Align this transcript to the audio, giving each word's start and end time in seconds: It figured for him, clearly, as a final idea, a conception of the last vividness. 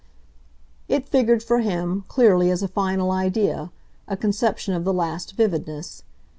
It 0.87 1.07
figured 1.07 1.43
for 1.43 1.59
him, 1.59 2.05
clearly, 2.07 2.49
as 2.49 2.63
a 2.63 2.67
final 2.67 3.11
idea, 3.11 3.71
a 4.07 4.17
conception 4.17 4.73
of 4.73 4.83
the 4.83 4.93
last 4.95 5.33
vividness. 5.33 6.01